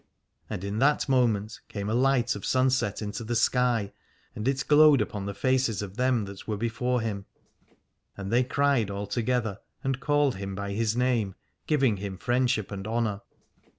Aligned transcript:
And 0.49 0.63
in 0.63 0.79
that 0.79 1.07
moment 1.07 1.59
came 1.67 1.87
a 1.87 1.93
light 1.93 2.35
of 2.35 2.43
sunset 2.43 3.03
into 3.03 3.23
the 3.23 3.35
sky, 3.35 3.93
and 4.35 4.47
it 4.47 4.67
glowed 4.67 4.99
upon 4.99 5.27
the 5.27 5.35
faces 5.35 5.83
of 5.83 5.95
them 5.95 6.25
that 6.25 6.47
were 6.47 6.57
before 6.57 7.01
him: 7.01 7.27
and 8.17 8.31
they 8.33 8.43
cried 8.43 8.89
all 8.89 9.05
together 9.05 9.59
and 9.83 9.99
called 9.99 10.37
him 10.37 10.55
by 10.55 10.71
his 10.71 10.95
name, 10.97 11.35
giving 11.67 11.97
him 11.97 12.17
friendship 12.17 12.71
and 12.71 12.87
honour. 12.87 13.21